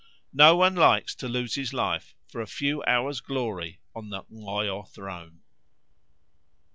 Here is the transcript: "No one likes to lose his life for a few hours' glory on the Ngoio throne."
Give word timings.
"No 0.33 0.55
one 0.55 0.73
likes 0.73 1.13
to 1.13 1.27
lose 1.27 1.53
his 1.53 1.73
life 1.73 2.15
for 2.27 2.41
a 2.41 2.47
few 2.47 2.81
hours' 2.85 3.19
glory 3.19 3.81
on 3.93 4.09
the 4.09 4.23
Ngoio 4.33 4.81
throne." 4.89 5.41